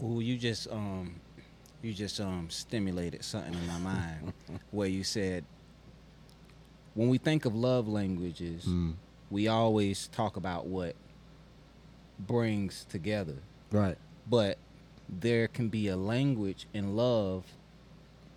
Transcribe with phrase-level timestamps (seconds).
[0.00, 1.16] Oh, you just um,
[1.82, 4.32] you just um stimulated something in my mind
[4.70, 5.44] where you said
[6.94, 8.94] when we think of love languages, Mm.
[9.30, 10.96] we always talk about what
[12.18, 13.36] brings together,
[13.70, 13.96] Right.
[14.28, 14.58] but
[15.08, 17.44] there can be a language in love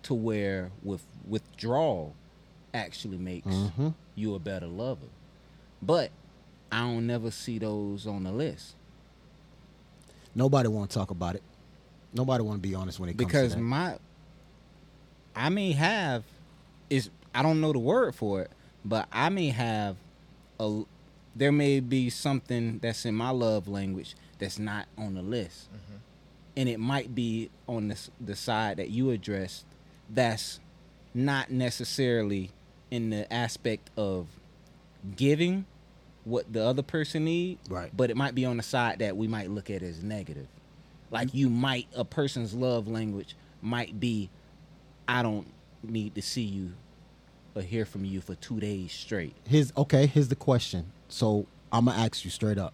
[0.04, 2.14] to where with withdrawal
[2.72, 3.88] actually makes Mm-hmm.
[4.14, 5.06] you a better lover.
[5.80, 6.10] But
[6.70, 8.74] I don't never see those on the list
[10.34, 11.42] Nobody want to talk about it.
[12.14, 13.62] Nobody want to be honest when it comes because to that.
[13.62, 13.96] Because my
[15.34, 16.24] I may have
[16.90, 18.50] is I don't know the word for it,
[18.84, 19.96] but I may have
[20.60, 20.82] a
[21.34, 25.68] there may be something that's in my love language that's not on the list.
[25.72, 25.96] Mm-hmm.
[26.58, 29.64] And it might be on the, the side that you addressed
[30.10, 30.60] that's
[31.14, 32.50] not necessarily
[32.90, 34.26] in the aspect of
[35.16, 35.64] giving
[36.24, 37.90] what the other person need, Right.
[37.96, 40.46] but it might be on the side that we might look at as negative.
[41.12, 44.28] Like you might a person's love language might be
[45.06, 45.46] I don't
[45.84, 46.72] need to see you
[47.54, 49.34] or hear from you for 2 days straight.
[49.46, 50.06] Here's okay.
[50.06, 50.90] Here's the question.
[51.08, 52.72] So I'm gonna ask you straight up.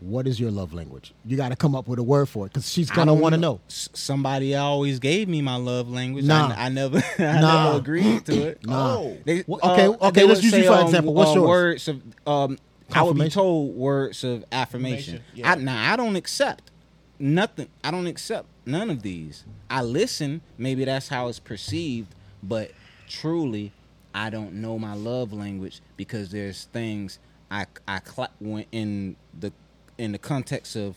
[0.00, 1.14] What is your love language?
[1.24, 3.40] You got to come up with a word for it because she's gonna want to
[3.40, 3.60] know.
[3.68, 6.24] S- Somebody always gave me my love language.
[6.24, 6.52] Nah.
[6.56, 7.64] I, I never, I Nah.
[7.66, 8.66] never agreed to it.
[8.66, 8.96] Nah.
[8.96, 9.16] Oh.
[9.24, 11.14] They, Well, okay, uh, okay, let's use you for um, example.
[11.14, 11.48] What's uh, yours?
[11.48, 12.58] Words of um,
[12.92, 15.18] I would be told words of affirmation.
[15.18, 15.52] Affirmation, yeah.
[15.52, 16.71] I, now I don't accept
[17.22, 17.68] nothing.
[17.84, 19.44] I don't accept none of these.
[19.70, 20.42] I listen.
[20.58, 22.72] Maybe that's how it's perceived, but
[23.08, 23.72] truly,
[24.14, 27.18] I don't know my love language because there's things
[27.50, 28.00] I I
[28.40, 29.52] when in the
[29.96, 30.96] in the context of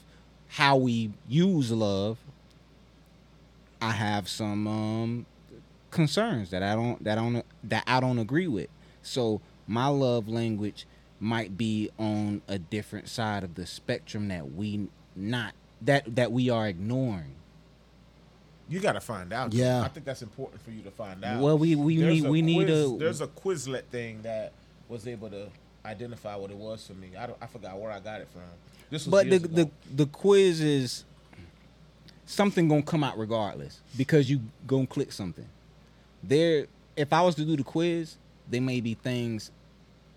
[0.50, 2.18] how we use love.
[3.82, 5.26] I have some um,
[5.92, 8.70] concerns that I don't that I don't that I don't agree with.
[9.04, 10.88] So my love language
[11.20, 16.50] might be on a different side of the spectrum that we not that that we
[16.50, 17.36] are ignoring.
[18.68, 19.54] You got to find out.
[19.54, 19.82] Yeah.
[19.82, 21.42] I think that's important for you to find out.
[21.42, 24.54] Well, we we There's need we need a There's a Quizlet thing that
[24.90, 25.48] was able to
[25.86, 27.12] identify what it was for me.
[27.18, 28.42] I, don't, I forgot where I got it from.
[28.90, 31.06] This was but the the the quiz is
[32.26, 35.48] something gonna come out regardless because you gonna click something.
[36.24, 38.18] There, if I was to do the quiz,
[38.50, 39.52] there may be things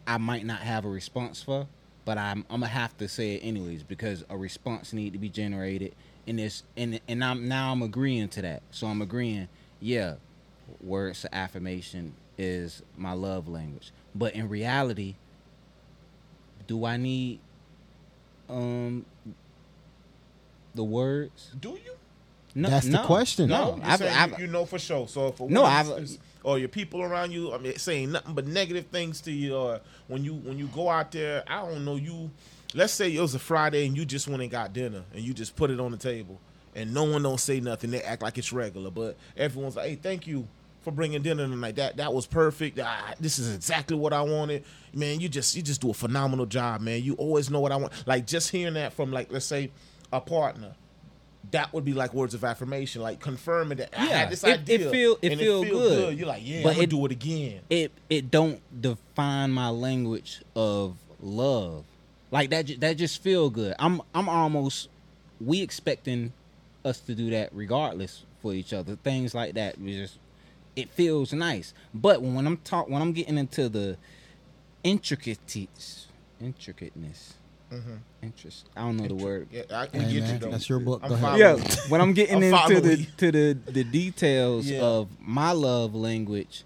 [0.07, 1.67] I might not have a response for,
[2.09, 5.29] but I'm I'm gonna have to say it anyways because a response need to be
[5.29, 5.95] generated
[6.27, 8.63] in this and and I'm now I'm agreeing to that.
[8.71, 9.49] So I'm agreeing,
[9.79, 10.15] yeah,
[10.83, 13.93] words of affirmation is my love language.
[14.15, 15.17] But in reality,
[16.67, 17.41] do I need
[18.49, 19.05] um
[20.75, 21.51] the words?
[21.61, 21.93] Do you?
[22.55, 23.51] No, That's the question.
[23.51, 25.07] No, you're I've, I've, you, you know for sure.
[25.09, 26.19] So if No, I've- is-
[26.49, 29.81] or your people around you, I mean, saying nothing but negative things to you, or
[30.07, 32.31] when you when you go out there, I don't know you.
[32.75, 35.35] Let's say it was a Friday and you just went and got dinner and you
[35.35, 36.41] just put it on the table
[36.75, 37.91] and no one don't say nothing.
[37.91, 40.49] They act like it's regular, but everyone's like, "Hey, thank you
[40.81, 41.77] for bringing dinner tonight.
[41.77, 42.79] That that was perfect.
[42.83, 45.21] Ah, this is exactly what I wanted, man.
[45.21, 47.03] You just you just do a phenomenal job, man.
[47.03, 47.93] You always know what I want.
[48.07, 49.71] Like just hearing that from like let's say
[50.15, 50.75] a partner."
[51.51, 54.49] That would be like words of affirmation, like confirming that I Yeah, had this it-
[54.69, 54.91] it idea.
[54.91, 56.19] feel- it and feel good.
[56.19, 57.61] You're like, yeah, But I'm gonna it- do it again.
[57.71, 61.85] it it don't define my language of love.
[62.31, 63.75] Like that that just feel good.
[63.79, 64.89] I'm I'm almost
[65.41, 66.33] we expecting
[66.85, 68.97] us to do that regardless for each other.
[68.97, 70.19] Things like that we just
[70.77, 71.73] it feels nice.
[71.95, 73.97] But when I'm talk when I'm getting into the
[74.85, 76.07] intricacies
[76.41, 77.35] intricateness.
[78.23, 78.67] Interest.
[78.75, 79.49] I don't know the word.
[79.53, 80.51] Yeah, I, we Hey, get man, you though.
[80.51, 81.03] that's your book.
[81.07, 81.39] Go ahead.
[81.39, 81.57] yeah,
[81.89, 82.43] when I'm getting I'm
[82.73, 84.81] into the to the the details Yeah.
[84.83, 86.65] of my love language,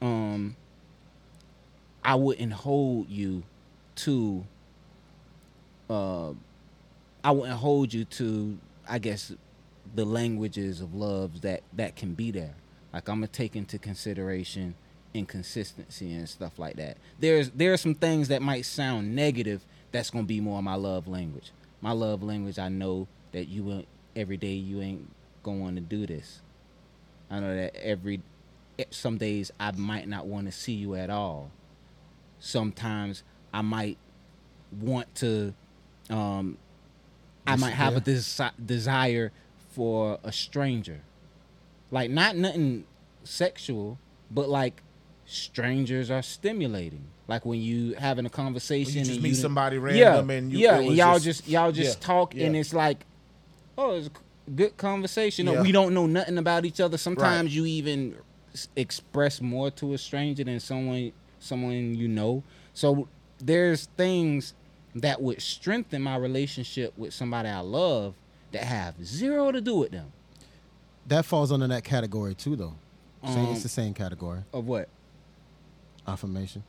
[0.00, 0.56] um,
[2.04, 3.44] I wouldn't hold you
[3.96, 4.44] to.
[5.88, 6.32] Uh,
[7.24, 8.58] I wouldn't hold you to,
[8.88, 9.32] I guess,
[9.94, 12.54] the languages of love that that can be there.
[12.92, 14.74] Like I'm gonna take into consideration
[15.14, 16.96] inconsistency and stuff like that.
[17.20, 19.64] There's there are some things that might sound negative.
[19.90, 21.52] That's gonna be more my love language.
[21.80, 22.58] My love language.
[22.58, 23.84] I know that you will
[24.16, 24.54] every day.
[24.54, 25.08] You ain't
[25.42, 26.40] gonna do this.
[27.30, 28.20] I know that every
[28.90, 31.50] some days I might not want to see you at all.
[32.38, 33.22] Sometimes
[33.52, 33.98] I might
[34.80, 35.54] want to.
[36.10, 36.58] Um,
[37.46, 38.16] I might have a yeah.
[38.16, 39.32] desi- desire
[39.70, 41.00] for a stranger,
[41.90, 42.84] like not nothing
[43.24, 43.98] sexual,
[44.30, 44.82] but like
[45.26, 47.04] strangers are stimulating.
[47.28, 50.52] Like when you having a conversation, You just and meet you somebody yeah, random and
[50.52, 53.04] you- yeah, it and y'all just- just, y'all just yeah, talk, and it's like,
[53.78, 55.48] oh, it's a good conversation.
[55.48, 55.62] Or Yeah.
[55.62, 56.98] we don't know nothing about each other.
[56.98, 58.16] Sometimes you even
[58.52, 62.42] s- express more to a stranger than someone someone you know.
[62.74, 63.08] So
[63.38, 64.54] there's things
[64.94, 68.14] that would strengthen my relationship with somebody I love
[68.52, 70.12] that have zero to do with them.
[71.06, 72.74] That falls under that category too, though.
[73.24, 74.40] Same, Um, it's the same category.
[74.52, 74.88] Of what?
[76.06, 76.62] Affirmation.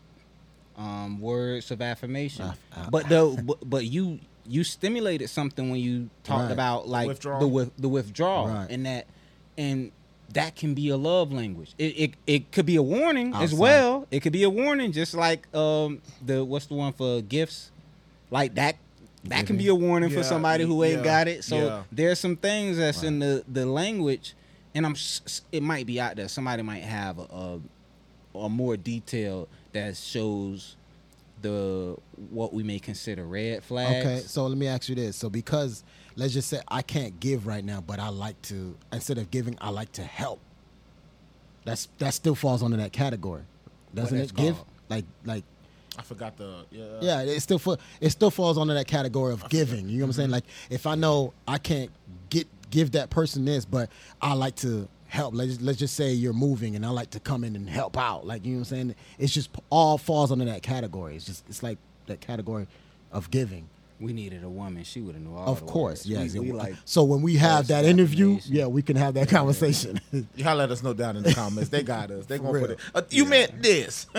[0.77, 2.45] Um, words of affirmation.
[2.45, 6.51] Aff- aff- but though, but, but you you stimulated something when you talked Right.
[6.51, 7.39] about like withdrawal.
[7.39, 8.67] the with, the withdrawal Right.
[8.69, 9.05] and that
[9.57, 9.91] and
[10.33, 11.73] that can be a love language.
[11.77, 13.59] It it, it could be a warning as Outside.
[13.59, 14.07] well.
[14.11, 17.71] It could be a warning, just like um the what's the one for gifts,
[18.31, 18.77] like that.
[19.25, 21.43] That can be a warning for somebody who ain't yeah, got it.
[21.45, 21.83] So yeah.
[21.91, 23.07] there's some things that's Right.
[23.07, 24.33] in the the language,
[24.75, 26.27] and I'm s- s- it might be out there.
[26.27, 27.59] Somebody might have a, a,
[28.35, 30.75] a more detail that shows
[31.41, 31.95] the
[32.29, 34.05] what we may consider red flags.
[34.05, 35.15] Okay, so let me ask you this.
[35.15, 35.83] So because
[36.15, 39.57] let's just say I can't give right now, but I like to instead of giving,
[39.61, 40.39] I like to help.
[41.65, 43.43] That's that still falls under that category,
[43.93, 44.37] doesn't that's it?
[44.37, 44.67] Give called?
[44.89, 45.43] like like
[45.97, 46.85] I forgot the yeah.
[47.01, 49.89] yeah, it still fa- it still falls under that category of giving.
[49.89, 50.27] You know what I'm saying?
[50.27, 50.33] Mm-hmm.
[50.33, 51.91] Like if I know I can't
[52.29, 53.89] get give that person this, but
[54.21, 55.33] I like to help.
[55.35, 58.25] Let's let's just say you're moving and I like to come in and help out.
[58.25, 58.95] Like you know what I'm saying?
[59.19, 61.15] It's just all falls under that category.
[61.15, 61.77] It's just it's like
[62.07, 62.67] that category
[63.11, 63.69] of giving.
[63.99, 64.83] We needed a woman.
[64.83, 65.47] She would have knew all.
[65.47, 66.07] Of the course, words.
[66.07, 66.33] yes.
[66.33, 69.29] We, It- we like so when we have that interview, yeah, we can have that
[69.29, 70.01] conversation.
[70.35, 71.69] Y'all let us know down in the comments.
[71.69, 72.25] They got us.
[72.25, 72.61] They gonna real.
[72.63, 72.79] put it.
[72.93, 74.07] Uh, you meant this.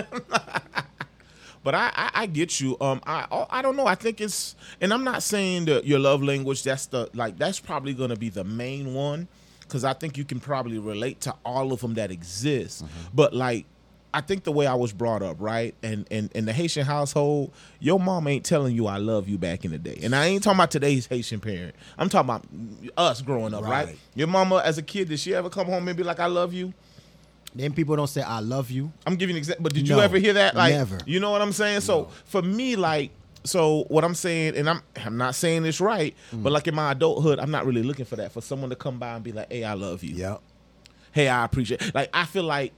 [1.63, 2.77] but I, I, I get you.
[2.79, 3.85] Um, I, I don't know.
[3.87, 6.63] I think it's, and I'm not saying that your love language.
[6.63, 7.37] That's the like.
[7.37, 9.27] That's probably gonna be the main one,
[9.67, 12.83] because I think you can probably relate to all of them that exist.
[13.13, 13.65] But like.
[14.13, 17.51] I think the way I was brought up, right, and and in the Haitian household,
[17.81, 20.41] your mom ain't telling you I love you back in the day, and I ain't
[20.41, 21.75] talking about today's Haitian parent.
[21.97, 22.45] I'm talking about
[22.95, 23.87] us growing up, right?
[23.87, 23.97] Right.
[24.15, 26.53] Your mama, as a kid, did she ever come home and be like, "I love
[26.53, 26.73] you"?
[27.53, 28.89] then people don't say I love you.
[29.05, 30.55] I'm giving an example, but did No, you ever hear that?
[30.55, 30.97] Like, never.
[31.05, 31.81] you know what I'm saying?
[31.81, 33.11] So for me, like,
[33.45, 36.43] so what I'm saying, and I'm I'm not saying this right, Mm.
[36.43, 38.99] but like in my adulthood, I'm not really looking for that for someone to come
[38.99, 40.41] by and be like, "Hey, I love you." Yep.
[41.11, 41.93] Hey, I appreciate.
[41.95, 42.73] Like, I feel like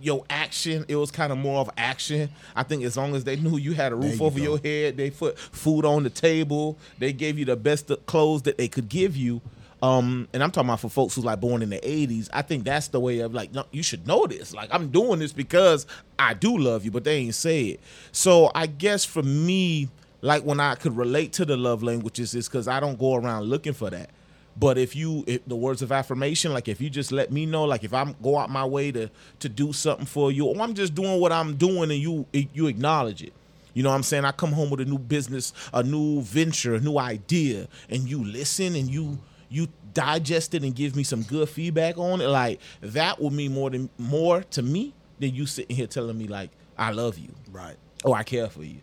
[0.00, 2.30] your action, it was kind of more of action.
[2.54, 4.44] I think as long as they knew you had a roof you over go.
[4.44, 8.56] your head, they put food on the table, they gave you the best clothes that
[8.58, 9.40] they could give you.
[9.82, 12.28] Um, and I'm talking about for folks who's like born in the 80s.
[12.34, 14.52] I think that's the way of like, no, you should know this.
[14.54, 15.86] Like, I'm doing this because
[16.18, 17.80] I do love you, but they ain't say it.
[18.12, 19.88] So I guess for me,
[20.22, 23.44] like when I could relate to the love languages, is because I don't go around
[23.44, 24.10] looking for that.
[24.58, 27.64] But if you, if the words of affirmation, like if you just let me know,
[27.64, 29.08] like if I'm go out my way to
[29.38, 32.66] to do something for you, or I'm just doing what I'm doing and you you
[32.66, 33.32] acknowledge it.
[33.72, 34.24] You know what I'm saying?
[34.24, 38.22] I come home with a new business, a new venture, a new idea, and you
[38.24, 39.18] listen and you
[39.48, 42.26] you digest it and give me some good feedback on it.
[42.26, 46.26] Like that will mean more than more to me than you sitting here telling me
[46.26, 47.76] like I love you Right.
[48.04, 48.80] or I care for you.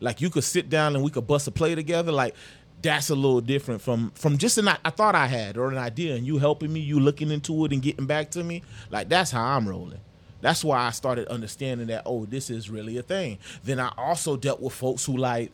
[0.00, 2.12] Like you could sit down and we could bust a play together.
[2.12, 2.34] Like
[2.80, 6.14] that's a little different from from just an I thought I had or an idea,
[6.14, 8.62] and you helping me, you looking into it and getting back to me.
[8.90, 10.00] Like that's how I'm rolling.
[10.40, 13.38] That's why I started understanding that oh, this is really a thing.
[13.64, 15.50] Then I also dealt with folks who like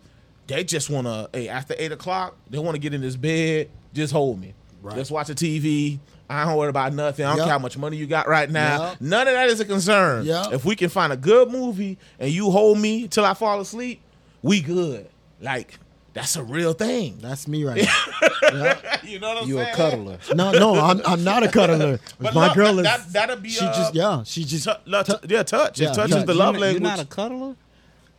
[0.46, 3.70] they just want to hey after eight o'clock they want to get in this bed,
[3.94, 4.52] just hold me.
[4.82, 4.98] Right.
[4.98, 5.98] Let's watch the TV.
[6.28, 7.24] I don't worry about nothing.
[7.24, 7.46] I don't Yep.
[7.46, 8.88] care how much money you got right now.
[8.90, 9.00] Yep.
[9.00, 10.26] None of that is a concern.
[10.26, 10.52] Yep.
[10.52, 14.02] If we can find a good movie and you hold me till I fall asleep,
[14.44, 15.08] we good.
[15.40, 15.78] Like
[16.12, 17.18] that's a real thing.
[17.20, 18.04] That's me right now.
[18.54, 19.04] Yeah.
[19.04, 19.48] you know what I'm saying?
[19.48, 20.18] You a cuddler.
[20.34, 21.98] No, no, I'm, I'm not a cuddler.
[22.20, 23.06] But My look, girl that- is.
[23.06, 24.22] that- that'll be, She uh, just yeah.
[24.22, 24.64] She just.
[24.64, 25.80] Tu- lo- tu- yeah, touch.
[25.80, 26.26] Yeah, it touches touch.
[26.26, 27.56] the You love You're not a cuddler.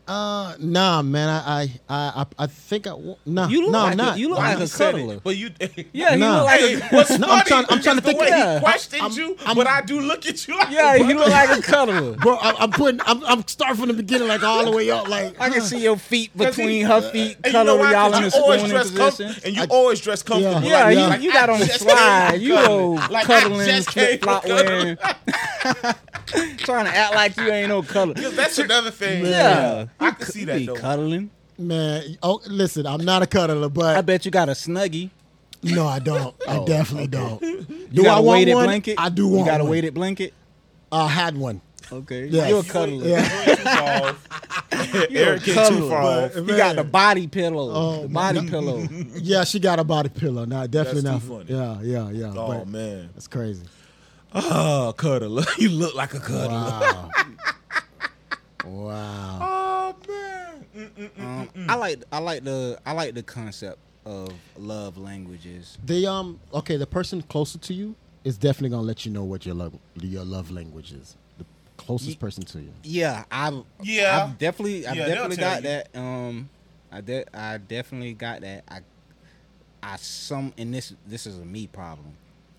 [0.07, 1.29] Uh, nah, man.
[1.29, 2.93] I, I, I, I think I.
[2.93, 4.19] wa- Nah, You look no, like I'm a- not.
[4.19, 5.19] you look Why like a said cuddler.
[5.23, 5.49] But you,
[5.93, 6.35] Yeah, you Nah.
[6.37, 8.31] look like Hey, a what's No, funny I'm trying- I'm trying to the think way
[8.31, 10.93] of- he questioned I'm- you, I'm- but I do look at you like yeah.
[10.95, 12.11] You look like a cuddler.
[12.17, 12.35] bro.
[12.35, 13.01] I, I'm putting.
[13.05, 15.39] I'm, I'm starting from the beginning, like all the way up, like.
[15.41, 18.11] I can see your feet 'Cause he- between her feet, And you know cuddling y'all
[18.11, 19.41] 'Cause in you the always spooning dress com- position.
[19.43, 20.61] and you I- always dress comfortable.
[20.67, 22.35] Yeah, Like, you, like, you got on the slide.
[22.41, 23.11] You from go cuddling.
[23.11, 24.97] Like, I cuddling, just came flip flop wearing,
[26.57, 28.13] trying to act like you ain't no cuddler.
[28.13, 29.25] Because that's another thing.
[29.25, 30.75] Yeah, I You can see that be though.
[30.75, 31.29] cuddling.
[31.57, 32.85] Man, oh, listen.
[32.85, 35.09] I'm not a cuddler, but I bet you got a snuggie.
[35.63, 36.35] no, I don't.
[36.47, 37.41] I Oh, definitely don't.
[37.95, 38.65] You Do got I a want weighted one?
[38.65, 38.95] blanket.
[38.99, 39.71] I do want You got a one.
[39.71, 40.33] weighted blanket.
[40.91, 41.61] I had one.
[41.91, 42.49] Okay, Yes.
[42.49, 43.07] you a cuddler.
[43.07, 43.21] Yeah.
[43.45, 44.15] Too far.
[45.09, 46.47] You a Eric getting too cuddler, far but- off.
[46.47, 47.71] You got the body pillow.
[47.73, 48.79] Oh, the body pillow.
[49.15, 50.45] Yeah, she got a body pillow.
[50.45, 51.45] Nah, definitely That's not.
[51.45, 51.81] too funny.
[51.83, 52.33] Yeah, yeah, yeah.
[52.35, 53.09] Oh but man.
[53.13, 53.63] that's crazy.
[54.33, 55.43] Oh, cuddler.
[55.57, 56.49] You look like a cuddler.
[56.49, 57.09] Wow.
[58.65, 59.37] wow.
[59.41, 61.09] Ah, Oh man.
[61.19, 65.77] Um, I like I like the I like the concept of love languages.
[65.85, 69.45] They um okay, the person closer to you is definitely gonna let you know what
[69.45, 71.15] your love your love language is.
[71.37, 71.45] The
[71.77, 72.73] closest Ye- person to you.
[72.83, 74.25] Yeah, I've Yeah.
[74.29, 75.69] I've definitely I've Yeah, definitely got you.
[75.69, 75.95] that.
[75.95, 76.49] Um,
[76.91, 78.63] I de- I definitely got that.
[78.67, 78.79] I
[79.83, 82.13] I some and this this is a me problem.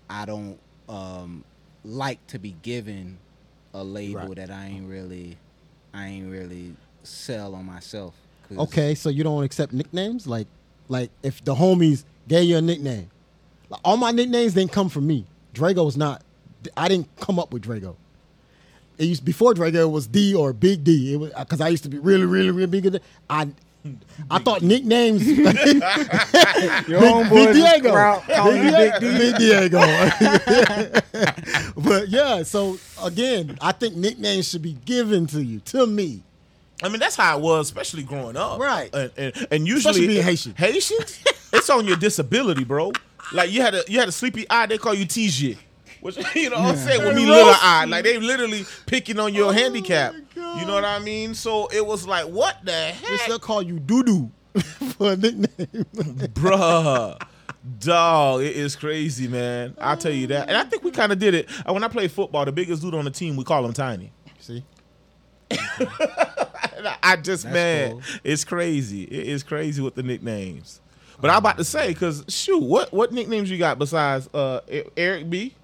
[0.09, 1.43] I don't um
[1.83, 3.17] like to be given
[3.73, 4.35] a label Right.
[4.37, 5.37] that I ain't really
[5.93, 6.75] I ain't really
[7.07, 8.13] sell on myself.
[8.57, 10.25] Okay, so you don't accept nicknames?
[10.27, 10.47] Like,
[10.87, 13.09] like if the homies gave you a nickname,
[13.69, 15.25] like, all my nicknames didn't come from me.
[15.53, 16.21] Drego's not.
[16.75, 17.95] I didn't come up with Drego.
[18.97, 21.13] It used before Drego it was D or Big D.
[21.13, 22.99] It was because I used to be really, really, really big.
[23.29, 23.47] I,
[24.31, 25.25] I thought nicknames.
[25.27, 25.59] Your Big,
[26.87, 27.91] homeboys Big Diego.
[27.91, 29.79] crowd Big, Big Big Diego.
[31.77, 36.23] but yeah, so again, I think nicknames should be given to you, to me.
[36.83, 38.59] I mean, that's how it was, especially growing up.
[38.59, 38.93] Right.
[38.93, 40.53] And, and, and usually being Haitian.
[40.55, 42.91] Haitians, it's on your disability, bro.
[43.33, 45.57] Like you had a you had a sleepy eye, they call you TJ.
[46.01, 47.03] Which you know what I'm saying?
[47.03, 47.85] With me little eye.
[47.85, 50.13] Like they literally picking on your Oh, handicap.
[50.35, 51.33] You know what I mean?
[51.33, 53.09] So it was like, what the heck?
[53.09, 54.29] They still call you Doodoo
[54.97, 55.85] for a nickname.
[56.33, 57.19] Bruh.
[57.79, 59.75] Dog, it is crazy, man.
[59.79, 60.47] I'll tell you that.
[60.47, 61.49] And I think we kind of did it.
[61.65, 64.11] When I played football, the biggest dude on the team, we call him Tiny.
[64.39, 64.63] See?
[67.03, 68.01] I- just That's man, cool.
[68.23, 69.03] it's crazy.
[69.03, 70.81] It is crazy with the nicknames.
[71.19, 74.61] But I'm about to say, cause shoot, what what nicknames you got besides uh
[74.95, 75.55] Eric B?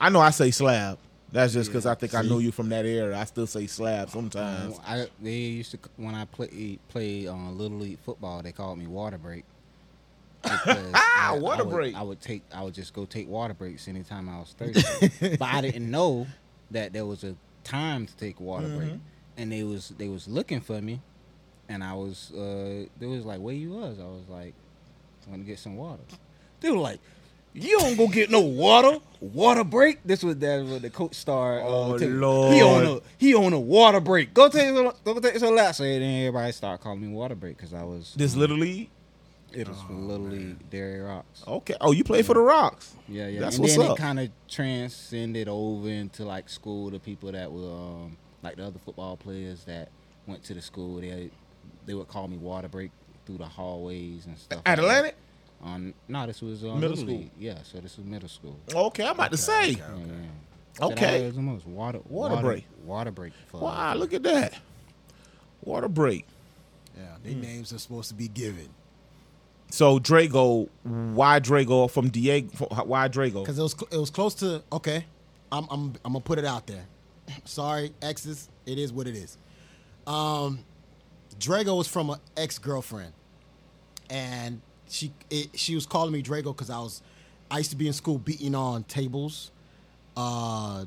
[0.00, 0.98] I know I say Slab.
[1.32, 3.16] That's just because I think I know you from that era.
[3.18, 4.76] I still say Slab sometimes.
[4.78, 8.78] Um, I they used to when I play play on little league football, they called
[8.78, 9.44] me water break.
[10.44, 11.94] Ah, I- water I would, break.
[11.96, 15.36] I would take I would just go take water breaks anytime I was thirsty.
[15.38, 16.26] but I didn't know
[16.70, 17.34] that there was a
[17.64, 18.78] time to take water Mm-hmm.
[18.78, 18.92] break,
[19.40, 21.00] and they was they was looking for me,
[21.68, 24.54] and I was uh they was like where you was I was like
[25.26, 26.02] I'm gonna get some water.
[26.60, 27.00] They were like.
[27.52, 28.98] You don't go get no water.
[29.20, 29.98] Water break.
[30.04, 31.64] This was that was the coach started.
[31.66, 34.32] Oh, uh, tell- He on a he on a water break.
[34.32, 35.78] Go take some, go take some laps.
[35.78, 38.88] So then everybody started calling me water break because I was This little league.
[39.52, 41.42] it was for Little League Dairy Rocks.
[41.44, 41.74] Okay.
[41.80, 42.94] Oh, you play for the Rocks.
[43.08, 43.40] Yeah, yeah.
[43.40, 43.98] That's and what's then up.
[43.98, 46.90] it kind of transcended over into like school.
[46.90, 49.90] The people that were um, like the other football players that
[50.26, 51.30] went to the school, they
[51.86, 52.90] they would call me water break
[53.26, 54.62] through the hallways and stuff.
[54.66, 54.96] At like that.
[54.96, 55.16] Atlantic.
[55.62, 57.08] On no, this was uh, Middle school.
[57.08, 57.30] League.
[57.38, 58.56] Yeah, so this was middle school.
[58.74, 59.72] Okay, I'm about to say.
[59.72, 60.86] Yeah, yeah.
[60.86, 61.30] Okay.
[61.34, 62.66] So was the water Water break.
[62.84, 63.32] Water break.
[63.48, 64.58] For, Wow, look at that.
[65.62, 66.26] Water break.
[66.96, 68.68] Yeah, their names are supposed to be given.
[69.70, 72.48] So Drego, why Drego from Diego?
[72.66, 73.42] Why Drego?
[73.42, 75.04] Because it was it was close to okay.
[75.52, 76.84] I'm I'm I'm gonna put it out there.
[77.44, 78.48] Sorry, exes.
[78.66, 79.36] It is what it is.
[80.06, 80.60] Um,
[81.38, 83.12] Drego was from an ex girlfriend,
[84.08, 87.02] and she it, she was calling me Drego because I was
[87.50, 89.50] I used to be in school beating on tables,
[90.16, 90.84] uh,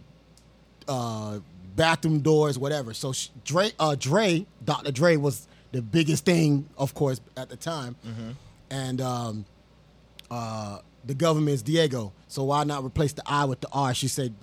[0.88, 1.40] uh,
[1.76, 2.94] bathroom doors, whatever.
[2.94, 4.92] So she, Dre, uh, Dre, Dr.
[4.92, 7.96] Dre was the biggest thing, of course, at the time,
[8.70, 9.46] and um,
[10.32, 12.14] uh, the government's Diego.
[12.28, 13.94] So why not replace the I with the R?
[13.94, 14.34] She said,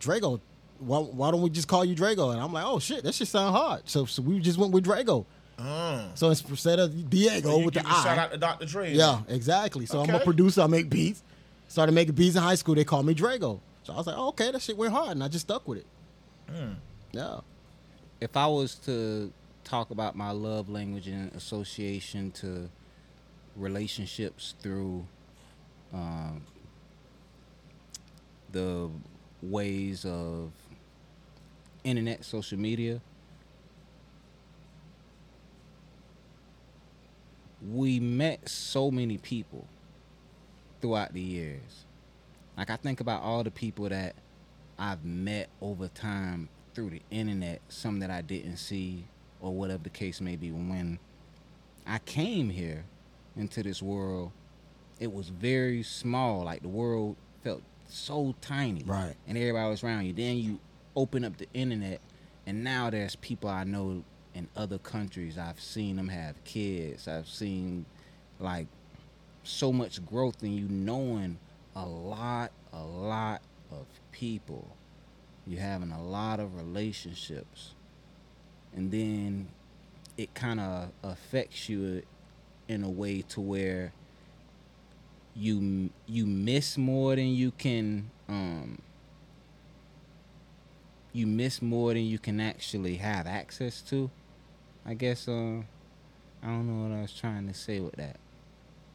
[0.00, 0.40] Drego.
[0.86, 2.32] Why, why don't we just call you Drego?
[2.32, 3.82] And I'm like, oh shit, that shit sound hard.
[3.88, 5.24] So, so we just went with Drego.
[6.14, 8.66] So it's instead of Diego So you with the give shout out to Dr.
[8.66, 8.92] Dre.
[8.92, 9.86] Yeah, exactly.
[9.86, 10.62] So I'm a producer.
[10.62, 11.22] I make beats.
[11.68, 12.74] Started making beats in high school.
[12.74, 13.60] They called me Drego.
[13.84, 15.78] So I was like, oh, okay, that shit went hard, and I just stuck with
[15.78, 15.86] it.
[16.50, 16.72] Hmm.
[17.12, 17.40] Yeah.
[18.20, 19.32] if I was to
[19.64, 22.68] talk about my love language and association to
[23.56, 25.06] relationships through
[25.92, 26.42] um,
[28.50, 28.88] the
[29.42, 30.50] ways of
[31.84, 33.00] internet, social media,
[37.70, 39.66] we met so many people
[40.80, 41.84] throughout the years.
[42.56, 44.14] Like I think about all the people that
[44.78, 49.04] I've met over time through the internet, some that I didn't see
[49.40, 50.50] or whatever the case may be.
[50.50, 50.98] When
[51.86, 52.84] I came here
[53.36, 54.32] into this world,
[54.98, 56.44] it was very small.
[56.44, 58.82] Like the world felt so tiny.
[58.84, 59.14] Right.
[59.26, 60.12] And everybody was around you.
[60.12, 60.60] Then you
[60.94, 62.00] open up the internet
[62.46, 64.02] and now there's people I know
[64.34, 65.38] in other countries.
[65.38, 67.06] I've seen them have kids.
[67.06, 67.84] I've seen
[68.40, 68.66] like
[69.44, 71.38] so much growth in you knowing
[71.76, 74.76] a lot, a lot of people.
[75.46, 77.74] You're having a lot of relationships.
[78.74, 79.48] And then
[80.16, 82.02] it kind of affects you
[82.68, 83.92] in a way to where
[85.34, 88.78] you you miss more than you can um
[91.12, 94.10] you miss more than you can actually have access to.
[94.84, 95.62] I guess uh
[96.42, 98.16] I don't know what I was trying to say with that.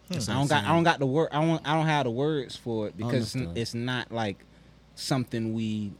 [0.09, 2.11] That's I don't got I don't got the word I don't I don't have the
[2.11, 4.37] words for it because it's, it's not like
[4.95, 5.91] something we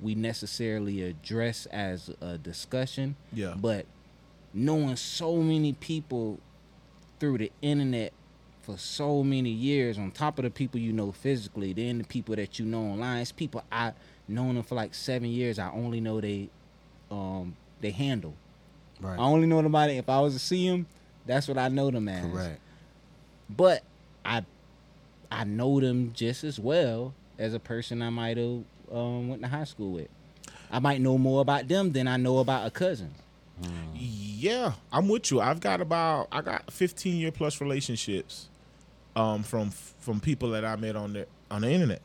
[0.00, 3.16] we necessarily address as a discussion.
[3.32, 3.54] Yeah.
[3.56, 3.86] But
[4.52, 6.40] knowing so many people
[7.20, 8.12] through the internet
[8.62, 12.34] for so many years on top of the people you know physically, then the people
[12.36, 13.20] that you know online.
[13.20, 13.92] It's people I
[14.32, 15.58] known them for like seven years.
[15.58, 16.48] I only know they
[17.10, 18.34] um they handle.
[19.00, 19.18] Right.
[19.18, 20.86] I only know them by if I was to see them,
[21.26, 22.30] that's what I know them as.
[22.30, 22.60] Correct.
[23.48, 23.82] But
[24.24, 24.44] I
[25.30, 28.62] I know them just as well as a person I might have
[28.92, 30.08] um, went to high school with.
[30.70, 33.10] I might know more about them than I know about a cousin.
[33.94, 35.40] Yeah, I'm with you.
[35.40, 38.48] I've got about I got 15 year plus relationships
[39.14, 42.02] um, from from people that I met on the on the internet,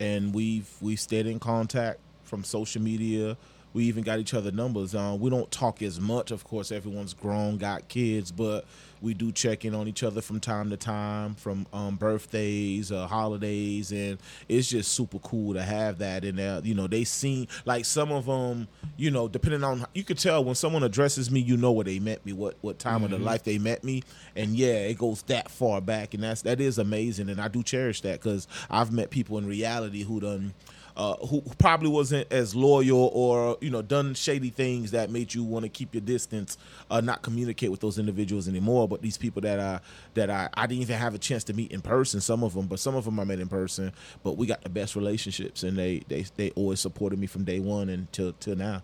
[0.00, 3.36] and we've we stayed in contact from social media.
[3.72, 4.94] We even got each other numbers.
[4.94, 6.72] Um, we don't talk as much, of course.
[6.72, 8.64] Everyone's grown, got kids, but
[9.00, 13.06] we do check in on each other from time to time, from um, birthdays, uh,
[13.06, 16.60] holidays, and it's just super cool to have that in there.
[16.62, 18.68] You know, they seem like some of them.
[18.96, 21.98] You know, depending on you could tell when someone addresses me, you know where they
[21.98, 24.02] met me, what what time of the life they met me,
[24.36, 27.62] and yeah, it goes that far back, and that's that is amazing, and I do
[27.62, 30.54] cherish that because I've met people in reality who done
[30.96, 35.44] uh, who probably wasn't as loyal or you know done shady things that made you
[35.44, 36.58] want to keep your distance,
[36.90, 38.88] uh, not communicate with those individuals anymore.
[38.88, 39.80] But these people that I
[40.14, 42.66] that I, I didn't even have a chance to meet in person, some of them,
[42.66, 43.92] but some of them I met in person.
[44.22, 47.60] But we got the best relationships, and they they they always supported me from day
[47.60, 48.82] one until till now.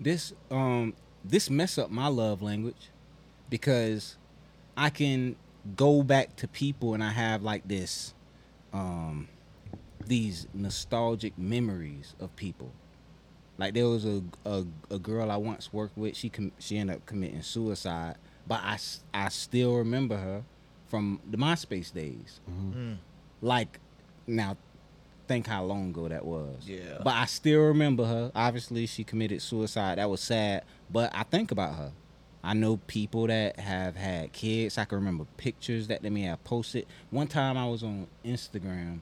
[0.00, 2.90] This um this mess up my love language
[3.50, 4.16] because
[4.76, 5.36] I can
[5.76, 8.14] go back to people and I have like this
[8.72, 9.28] um
[10.08, 12.72] these nostalgic memories of people.
[13.58, 16.16] Like there was a a, a girl I once worked with.
[16.16, 18.78] She com- she ended up committing suicide, but I,
[19.12, 20.44] I still remember her
[20.88, 22.40] from the MySpace days.
[22.50, 22.78] Mm-hmm.
[22.78, 22.96] Mm.
[23.42, 23.80] Like
[24.26, 24.56] now,
[25.26, 26.66] think how long ago that was.
[26.66, 26.98] Yeah.
[27.02, 28.32] But I still remember her.
[28.34, 29.98] Obviously, she committed suicide.
[29.98, 30.64] That was sad.
[30.90, 31.92] But I think about her.
[32.42, 34.78] I know people that have had kids.
[34.78, 36.86] I can remember pictures that they may have posted.
[37.10, 39.00] One time I was on Instagram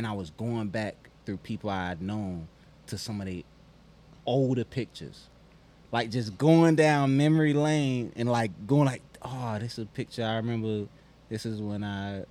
[0.00, 2.48] and I was going back through people I had known
[2.86, 3.44] to some of the
[4.24, 5.28] older pictures.
[5.92, 10.24] Like just going down memory lane and like going like, oh, this is a picture
[10.24, 10.88] I remember.
[11.28, 12.24] This is when I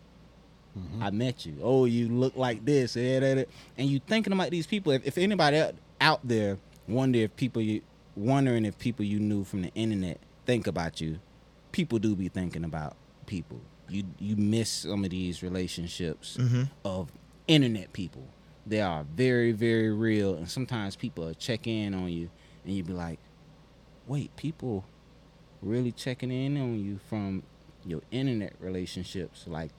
[0.76, 1.04] mm-hmm.
[1.04, 1.58] I met you.
[1.62, 2.96] Oh, you look like this.
[2.96, 3.46] And
[3.78, 4.92] you thinking about these people.
[4.92, 7.82] If, if anybody out- out there wonder if people you
[8.16, 11.20] wondering if people you knew from the internet think about you,
[11.72, 12.96] people do be thinking about
[13.28, 13.62] people.
[13.88, 16.64] You you miss some of these relationships mm-hmm.
[16.84, 17.12] of
[17.50, 18.24] internet people.
[18.66, 22.30] They are very very real, and sometimes people check in on you,
[22.64, 23.20] and you be like,
[24.08, 24.86] wait, people
[25.62, 27.44] really checking in on you from
[27.86, 29.72] your internet relationships, like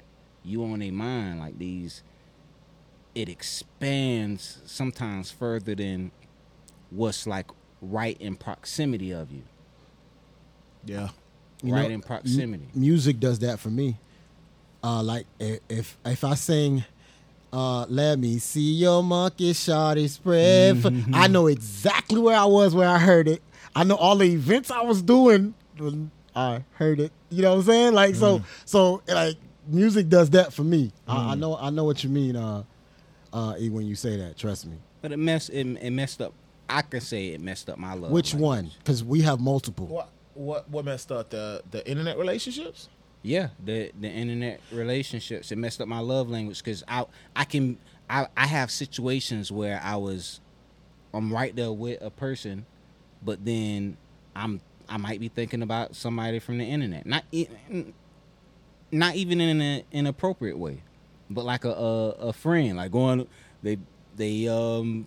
[0.44, 2.02] you on their mind, like these.
[3.14, 6.12] It expands sometimes further than
[6.90, 7.46] what's like
[7.82, 9.42] right in proximity of you,
[10.84, 11.08] Yeah.
[11.62, 12.68] You right know, in proximity.
[12.74, 13.98] M- music does that for me.
[14.82, 16.84] Uh, like if if I sing,
[17.52, 21.14] uh, "Let me see your monkey shawty spread," f- Mm-hmm.
[21.14, 23.42] I know exactly where I was where I heard it.
[23.74, 27.12] I know all the events I was doing when I heard it.
[27.30, 27.92] You know what I'm saying?
[27.94, 28.44] Like so, Mm.
[28.64, 29.36] so like
[29.68, 30.92] music does that for me.
[31.06, 31.38] I, I Mm.
[31.38, 32.36] know I know what you mean.
[32.36, 32.62] Uh,
[33.32, 34.76] uh, E, when you say that, trust me.
[35.02, 36.32] But it messed it, it messed up.
[36.68, 38.10] I can say it messed up my love.
[38.12, 38.46] Which language.
[38.46, 38.70] one?
[38.78, 39.86] Because we have multiple.
[39.86, 42.88] What what what messed up the the internet relationships?
[43.22, 45.52] Yeah, the the internet relationships.
[45.52, 47.04] It messed up my love language because I
[47.36, 47.76] I can
[48.08, 50.40] I I have situations where I was
[51.12, 52.64] I'm right there with a person,
[53.22, 53.96] but then
[54.34, 57.04] I'm I might be thinking about somebody from the internet.
[57.04, 57.24] Not
[58.92, 60.82] not even in an inappropriate way,
[61.28, 63.28] but like a, a a friend, like going
[63.62, 63.78] they
[64.16, 65.06] they um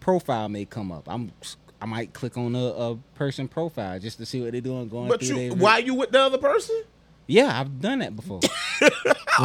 [0.00, 1.04] profile may come up.
[1.08, 1.32] I'm
[1.80, 5.08] I might click on a, a person profile just to see what they're doing going
[5.08, 6.82] But through you their- why you with the other person?
[7.26, 8.40] Yeah, I've done that before.
[8.80, 8.90] I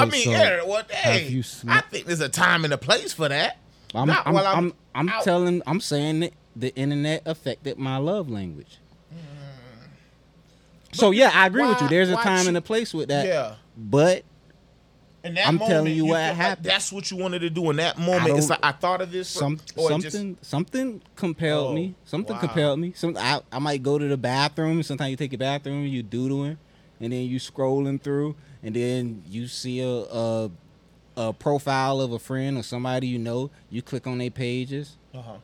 [0.03, 2.77] Wait, mean, so yeah, well, hey, you sm- I think there's a time and a
[2.77, 3.57] place for that.
[3.95, 5.23] I'm Not I'm, while I'm I'm, I'm out.
[5.23, 8.79] telling I'm saying that the internet affected my love language.
[9.13, 9.17] Mm.
[10.93, 11.85] So yeah, I agree with you.
[11.85, 13.25] why- There's a why time should- and a place with that.
[13.27, 13.55] Yeah.
[13.77, 14.23] but
[15.23, 16.65] In that I'm moment, telling you what feel like happened.
[16.65, 18.29] that's what you wanted to do in that moment.
[18.37, 19.29] It's don't- like I thought of this.
[19.29, 21.95] some or it something just- something compelled Oh, me.
[22.05, 22.41] Something wow.
[22.41, 22.93] compelled me.
[22.95, 24.83] Some I, I might go to the bathroom.
[24.83, 26.57] Sometimes you take a bathroom, you doodling,
[26.99, 30.51] and then you scrolling through, and then you see a a,
[31.15, 33.49] a profile of a friend or somebody you know.
[33.69, 34.97] You click on their pages.
[35.13, 35.37] Uh-huh.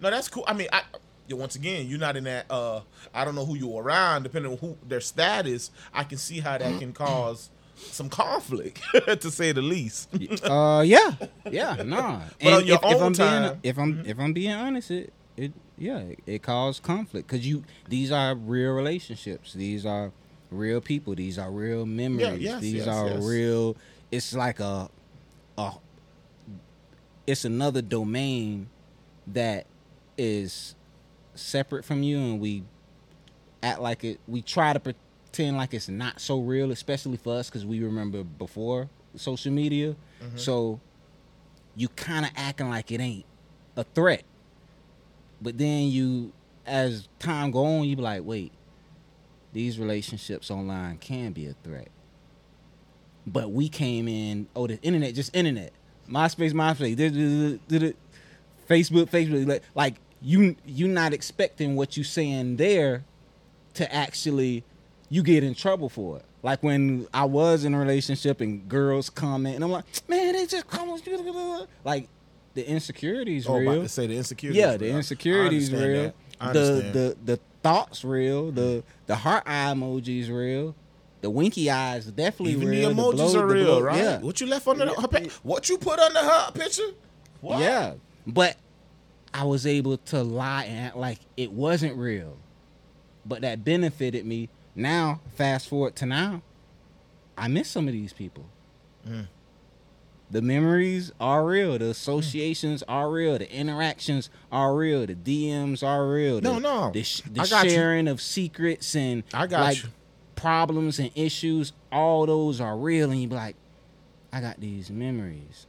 [0.00, 0.44] No, that's cool.
[0.46, 0.82] I mean, I
[1.30, 2.46] once again, you're not in that.
[2.50, 2.80] Uh,
[3.14, 4.22] I don't know who you're around.
[4.24, 8.80] Depending on who their status, I can see how that can cause some conflict,
[9.20, 10.08] to say the least.
[10.44, 11.12] Uh, yeah,
[11.50, 12.20] yeah, nah.
[12.42, 14.90] But on your if, if own I'm time- being if I'm if I'm being honest,
[14.90, 19.52] it it yeah, it, it caused conflict because you these are real relationships.
[19.52, 20.12] These are
[20.50, 21.14] real people.
[21.14, 22.40] These are real memories.
[22.40, 23.24] yes, These yes, are yes.
[23.24, 23.76] real.
[24.10, 24.88] It's like a,
[25.56, 25.72] a.
[27.26, 28.68] It's another domain
[29.28, 29.66] that
[30.18, 30.74] is
[31.34, 32.64] separate from you, and we
[33.62, 34.20] act like it.
[34.26, 38.24] We try to pretend like it's not so real, especially for us, because we remember
[38.24, 39.94] before social media.
[40.22, 40.36] Mm-hmm.
[40.36, 40.80] So
[41.76, 43.24] you kind of acting like it ain't
[43.76, 44.24] a threat,
[45.40, 46.32] but then you,
[46.66, 48.52] as time go on, you be like, wait,
[49.52, 51.88] these relationships online can be a threat.
[53.26, 55.72] But we came in, oh, the internet, just internet,
[56.08, 56.96] MySpace, MySpace,
[58.68, 63.04] Facebook, Facebook, like, like you, you not expecting what you saying there
[63.74, 64.64] to actually
[65.08, 66.24] you get in trouble for it.
[66.42, 70.46] Like when I was in a relationship and girls comment and I'm like, man, they
[70.46, 71.02] just comment
[71.84, 72.08] like
[72.54, 73.72] the insecurities Oh, real.
[73.72, 74.60] about to say the insecurities.
[74.60, 76.14] Yeah, the insecurities real.
[76.40, 76.94] I the understand.
[76.94, 78.50] the the thoughts real.
[78.50, 80.74] The the heart eye emojis real.
[81.20, 82.88] The winky eyes definitely Even real.
[82.88, 83.98] the emojis blow- are real, blow- right?
[83.98, 86.90] Yeah, What you left under her pa- What you put under her picture?
[87.42, 87.60] What?
[87.60, 87.94] yeah.
[88.26, 88.56] But
[89.34, 92.36] I was able to lie and act like it wasn't real.
[93.26, 94.48] But that benefited me.
[94.74, 96.40] Now, fast forward to now,
[97.36, 98.44] I miss some of these people.
[99.06, 99.28] Mm.
[100.30, 101.78] The memories are real.
[101.78, 101.90] The hmm.
[101.90, 103.38] associations are real.
[103.38, 105.06] The interactions are real.
[105.06, 106.40] The DMs are real.
[106.40, 106.90] No, the, no.
[106.92, 107.70] The, sh- the got you.
[107.70, 109.88] sharing of secrets and I got like you.
[110.36, 113.10] problems and issues, all those are real.
[113.10, 113.56] And you be like,
[114.32, 115.66] I got these memories.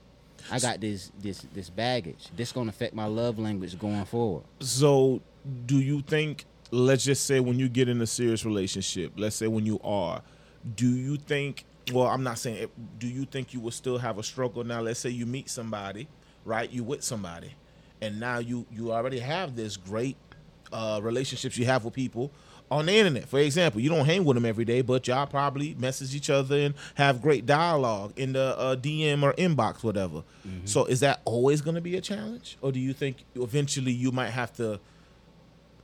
[0.49, 2.27] I got this this this baggage.
[2.35, 4.43] This gonna affect my love language going forward.
[4.59, 5.21] So,
[5.65, 6.45] do you think?
[6.71, 10.21] Let's just say when you get in a serious relationship, let's say when you are,
[10.75, 11.65] do you think?
[11.91, 12.57] Well, I'm not saying.
[12.57, 14.81] It, do you think you will still have a struggle now?
[14.81, 16.07] Let's say you meet somebody,
[16.45, 16.69] right?
[16.71, 17.53] You with somebody,
[18.01, 20.17] and now you you already have this great
[20.71, 22.31] uh, relationships you have with people
[22.69, 23.27] on the internet.
[23.27, 26.57] For example, you don't hang with them every day, but y'all probably message each other
[26.57, 30.23] and have great dialogue in the uh, DM or inbox, whatever.
[30.65, 34.11] So, is that always going to be a challenge, or do you think eventually you
[34.11, 34.79] might have to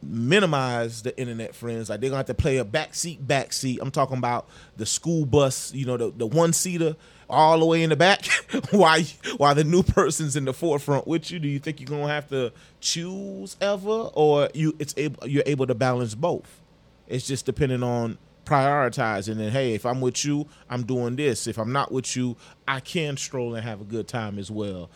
[0.01, 1.89] minimize the internet friends?
[1.89, 3.79] Like they're gonna have to play a backseat, backseat.
[3.81, 6.95] I'm talking about the school bus, you know, the, the one seater
[7.29, 8.25] all the way in the back,
[8.71, 9.01] while
[9.37, 11.39] while the new person's in the forefront with you.
[11.39, 15.67] Do you think you're gonna have to choose ever, or you it's able you're able
[15.67, 16.61] to balance both?
[17.07, 21.57] It's just depending on prioritizing and hey if i'm with you i'm doing this if
[21.57, 22.33] i'm not with you
[22.65, 24.89] i can stroll and have a good time as well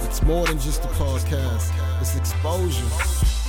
[0.00, 1.72] It's more than just a podcast.
[2.02, 3.39] It's exposure.